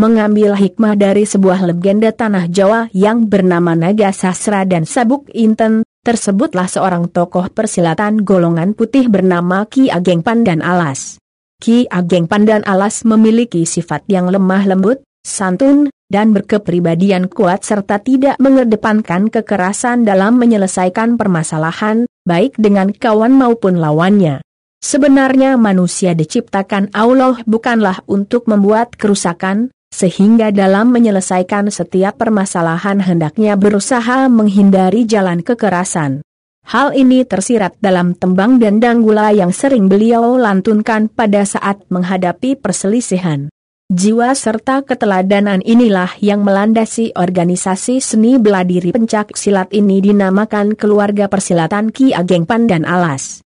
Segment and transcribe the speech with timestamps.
[0.00, 6.64] mengambil hikmah dari sebuah legenda tanah Jawa yang bernama Naga Sasra dan Sabuk Inten, tersebutlah
[6.64, 11.20] seorang tokoh persilatan golongan putih bernama Ki Ageng Pandan Alas.
[11.60, 18.40] Ki Ageng Pandan Alas memiliki sifat yang lemah lembut, santun, dan berkepribadian kuat serta tidak
[18.40, 24.40] mengedepankan kekerasan dalam menyelesaikan permasalahan, baik dengan kawan maupun lawannya.
[24.80, 34.30] Sebenarnya manusia diciptakan Allah bukanlah untuk membuat kerusakan, sehingga dalam menyelesaikan setiap permasalahan hendaknya berusaha
[34.32, 36.22] menghindari jalan kekerasan.
[36.70, 43.50] Hal ini tersirat dalam tembang dan danggula yang sering beliau lantunkan pada saat menghadapi perselisihan.
[43.90, 51.90] Jiwa serta keteladanan inilah yang melandasi organisasi seni beladiri pencak silat ini dinamakan Keluarga Persilatan
[51.90, 53.42] Ki Ageng Pandan Alas.